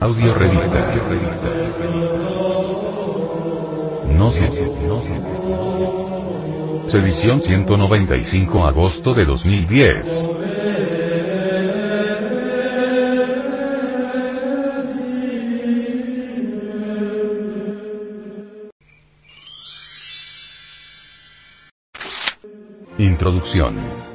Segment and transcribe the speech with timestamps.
[0.00, 0.92] Audio revista.
[4.08, 4.50] Gnosis.
[6.92, 10.28] Edición 195 agosto de 2010.
[22.98, 24.05] Introducción.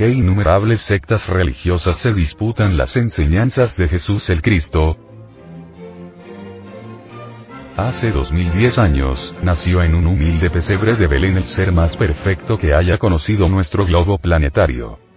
[0.00, 4.96] ¿Por qué innumerables sectas religiosas se disputan las enseñanzas de Jesús el Cristo?
[7.76, 12.72] Hace 2010 años, nació en un humilde pesebre de Belén el ser más perfecto que
[12.72, 15.09] haya conocido nuestro globo planetario.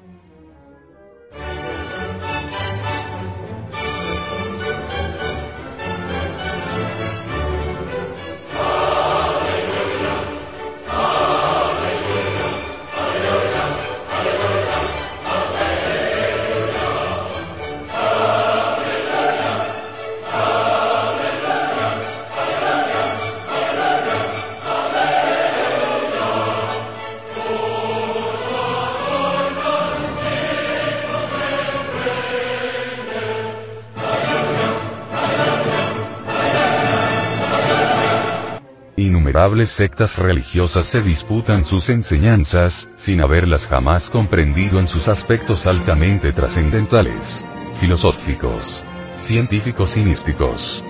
[39.33, 46.33] Innumerables sectas religiosas se disputan sus enseñanzas, sin haberlas jamás comprendido en sus aspectos altamente
[46.33, 47.43] trascendentales,
[47.79, 50.83] filosóficos, científicos y místicos.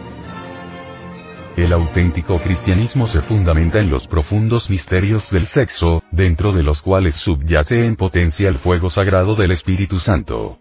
[1.55, 7.15] El auténtico cristianismo se fundamenta en los profundos misterios del sexo, dentro de los cuales
[7.15, 10.59] subyace en potencia el fuego sagrado del Espíritu Santo.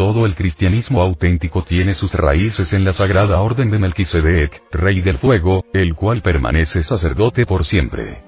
[0.00, 5.18] Todo el cristianismo auténtico tiene sus raíces en la sagrada orden de Melquisedec, rey del
[5.18, 8.24] fuego, el cual permanece sacerdote por siempre.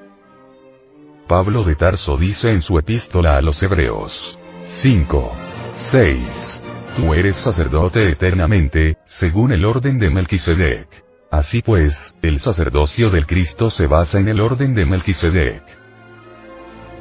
[1.26, 5.32] Pablo de Tarso dice en su epístola a los Hebreos 5.
[5.72, 6.62] 6.
[6.94, 10.88] Tú eres sacerdote eternamente, según el orden de Melquisedec.
[11.30, 15.81] Así pues, el sacerdocio del Cristo se basa en el orden de Melquisedec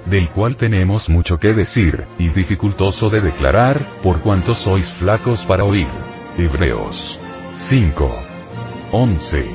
[0.06, 5.64] del cual tenemos mucho que decir, y dificultoso de declarar, por cuanto sois flacos para
[5.64, 5.88] oír.
[6.38, 7.20] Hebreos
[7.52, 8.16] 5.
[8.92, 9.46] 11.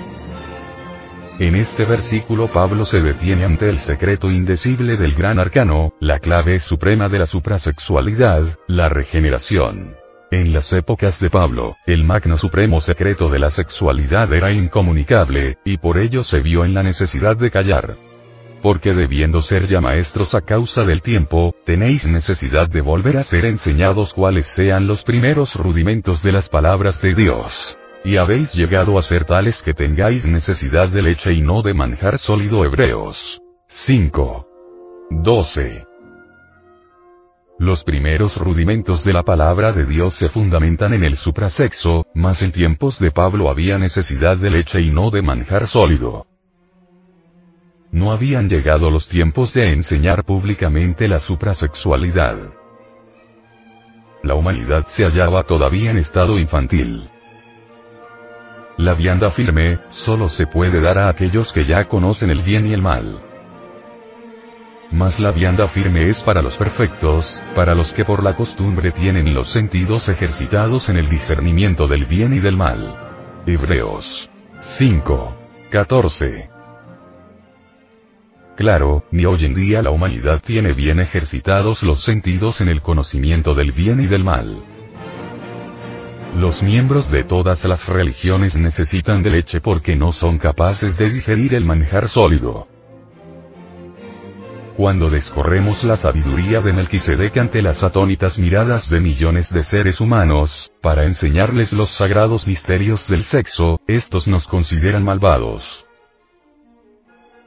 [1.38, 6.58] En este versículo Pablo se detiene ante el secreto indecible del gran arcano, la clave
[6.58, 9.96] suprema de la suprasexualidad, la regeneración.
[10.30, 15.76] En las épocas de Pablo, el magno supremo secreto de la sexualidad era incomunicable, y
[15.76, 17.96] por ello se vio en la necesidad de callar
[18.62, 23.44] porque debiendo ser ya maestros a causa del tiempo, tenéis necesidad de volver a ser
[23.44, 27.78] enseñados cuáles sean los primeros rudimentos de las palabras de Dios.
[28.04, 32.18] Y habéis llegado a ser tales que tengáis necesidad de leche y no de manjar
[32.18, 33.40] sólido Hebreos.
[33.68, 34.46] 5.
[35.10, 35.86] 12.
[37.58, 42.52] Los primeros rudimentos de la palabra de Dios se fundamentan en el suprasexo, mas en
[42.52, 46.26] tiempos de Pablo había necesidad de leche y no de manjar sólido.
[47.96, 52.36] No habían llegado los tiempos de enseñar públicamente la suprasexualidad.
[54.22, 57.08] La humanidad se hallaba todavía en estado infantil.
[58.76, 62.74] La vianda firme, solo se puede dar a aquellos que ya conocen el bien y
[62.74, 63.18] el mal.
[64.92, 69.32] Mas la vianda firme es para los perfectos, para los que por la costumbre tienen
[69.32, 73.42] los sentidos ejercitados en el discernimiento del bien y del mal.
[73.46, 74.28] Hebreos
[74.60, 75.34] 5.
[75.70, 76.55] 14.
[78.56, 83.54] Claro, ni hoy en día la humanidad tiene bien ejercitados los sentidos en el conocimiento
[83.54, 84.62] del bien y del mal.
[86.34, 91.54] Los miembros de todas las religiones necesitan de leche porque no son capaces de digerir
[91.54, 92.66] el manjar sólido.
[94.74, 100.72] Cuando descorremos la sabiduría de Melquisedec ante las atónitas miradas de millones de seres humanos,
[100.80, 105.85] para enseñarles los sagrados misterios del sexo, estos nos consideran malvados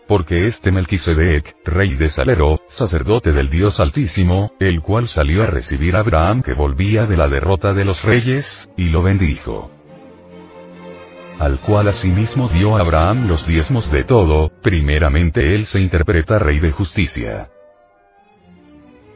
[0.09, 5.96] porque este Melquisedec, rey de Salero, sacerdote del Dios Altísimo, el cual salió a recibir
[5.96, 9.70] a Abraham que volvía de la derrota de los reyes, y lo bendijo.
[11.38, 16.58] Al cual asimismo dio a Abraham los diezmos de todo, primeramente él se interpreta rey
[16.58, 17.52] de justicia.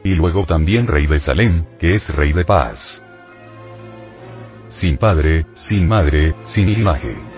[0.04, 3.02] Y luego también rey de Salem, que es rey de paz.
[4.68, 7.33] Sin padre, sin madre, sin imagen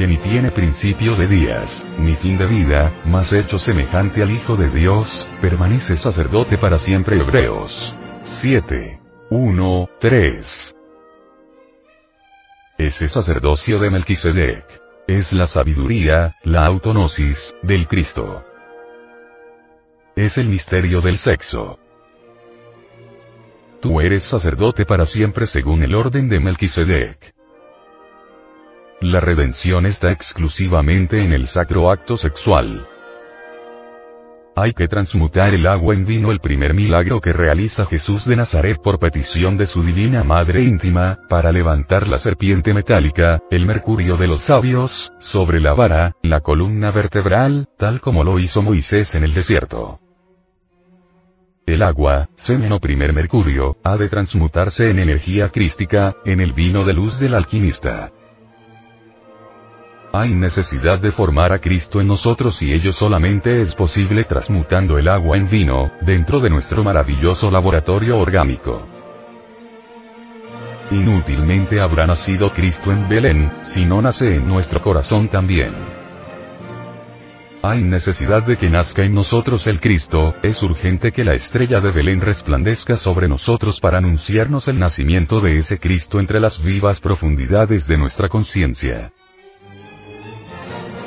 [0.00, 4.56] que ni tiene principio de días, ni fin de vida, más hecho semejante al Hijo
[4.56, 7.76] de Dios, permanece sacerdote para siempre Hebreos.
[8.22, 8.98] 7.
[9.28, 10.74] 1, 3.
[12.78, 14.64] Ese sacerdocio de Melquisedec.
[15.06, 18.42] Es la sabiduría, la autonosis, del Cristo.
[20.16, 21.78] es el misterio del sexo.
[23.82, 27.39] Tú eres sacerdote para siempre según el orden de Melquisedec.
[29.02, 32.86] La redención está exclusivamente en el sacro acto sexual.
[34.54, 38.76] Hay que transmutar el agua en vino el primer milagro que realiza Jesús de Nazaret
[38.82, 44.26] por petición de su divina madre íntima, para levantar la serpiente metálica, el mercurio de
[44.26, 49.32] los sabios, sobre la vara, la columna vertebral, tal como lo hizo Moisés en el
[49.32, 49.98] desierto.
[51.64, 56.84] El agua, semen o primer mercurio, ha de transmutarse en energía crística, en el vino
[56.84, 58.12] de luz del alquimista.
[60.12, 65.06] Hay necesidad de formar a Cristo en nosotros y ello solamente es posible transmutando el
[65.06, 68.84] agua en vino, dentro de nuestro maravilloso laboratorio orgánico.
[70.90, 75.70] Inútilmente habrá nacido Cristo en Belén, si no nace en nuestro corazón también.
[77.62, 81.92] Hay necesidad de que nazca en nosotros el Cristo, es urgente que la estrella de
[81.92, 87.86] Belén resplandezca sobre nosotros para anunciarnos el nacimiento de ese Cristo entre las vivas profundidades
[87.86, 89.12] de nuestra conciencia.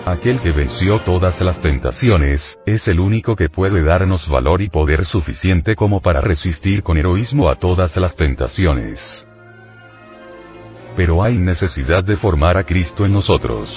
[0.06, 5.06] Aquel que venció todas las tentaciones, es el único que puede darnos valor y poder
[5.06, 9.26] suficiente como para resistir con heroísmo a todas las tentaciones.
[10.98, 13.74] Pero hay necesidad de formar a Cristo en nosotros.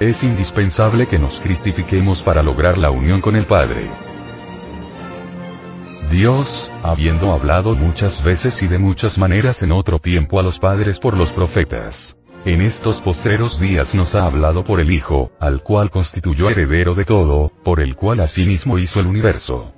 [0.00, 3.90] Es indispensable que nos cristifiquemos para lograr la unión con el Padre.
[6.10, 10.98] Dios, habiendo hablado muchas veces y de muchas maneras en otro tiempo a los padres
[10.98, 15.90] por los profetas, en estos postreros días nos ha hablado por el Hijo, al cual
[15.90, 19.72] constituyó heredero de todo, por el cual asimismo hizo el universo.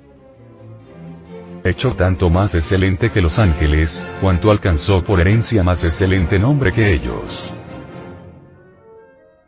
[1.63, 6.93] Hecho tanto más excelente que los ángeles, cuanto alcanzó por herencia más excelente nombre que
[6.93, 7.35] ellos.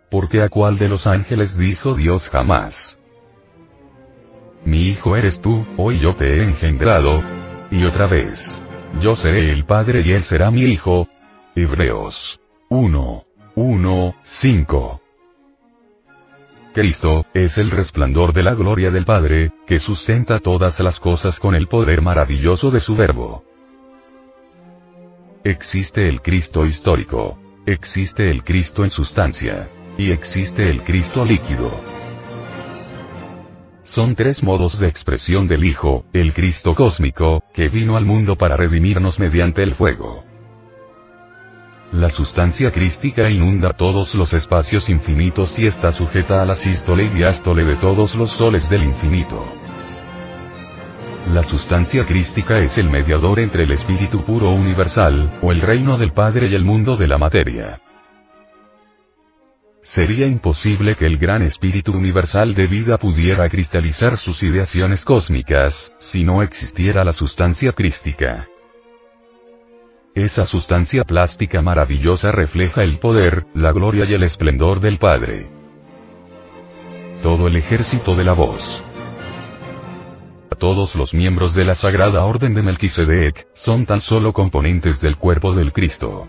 [0.10, 3.00] Porque a cuál de los ángeles dijo Dios jamás.
[4.65, 7.21] Mi hijo eres tú, hoy yo te he engendrado.
[7.71, 8.44] Y otra vez.
[9.01, 11.07] Yo seré el Padre y él será mi hijo.
[11.56, 12.39] Hebreos
[12.75, 13.25] 1.
[13.54, 15.02] 1, 5.
[16.74, 21.54] Cristo, es el resplandor de la gloria del Padre, que sustenta todas las cosas con
[21.54, 23.44] el poder maravilloso de su verbo.
[25.44, 27.38] Existe el Cristo histórico.
[27.68, 29.70] Existe el Cristo en sustancia.
[29.96, 31.70] Y existe el Cristo líquido.
[33.84, 38.58] Son tres modos de expresión del Hijo, el Cristo cósmico, que vino al mundo para
[38.58, 40.33] redimirnos mediante el fuego.
[41.94, 47.10] La sustancia crística inunda todos los espacios infinitos y está sujeta a la sístole y
[47.10, 49.45] diástole de todos los soles del infinito.
[51.31, 56.13] La sustancia crística es el mediador entre el espíritu puro universal, o el reino del
[56.13, 57.80] Padre y el mundo de la materia.
[59.84, 66.24] Sería imposible que el gran espíritu universal de vida pudiera cristalizar sus ideaciones cósmicas, si
[66.24, 68.48] no existiera la sustancia crística.
[70.15, 75.50] Esa sustancia plástica maravillosa refleja el poder, la gloria y el esplendor del Padre.
[77.24, 78.83] Todo el ejército de la voz.
[80.60, 85.51] Todos los miembros de la Sagrada Orden de Melquisedec, son tan solo componentes del cuerpo
[85.56, 86.27] del Cristo.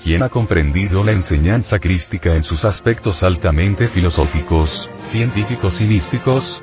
[0.00, 6.62] ¿Quién ha comprendido la enseñanza crística en sus aspectos altamente filosóficos, científicos y místicos?